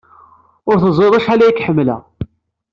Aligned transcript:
Ur 0.69 0.75
teẓrid 0.77 1.13
acḥal 1.17 1.41
ay 1.41 1.53
k-ḥemmleɣ. 1.53 2.01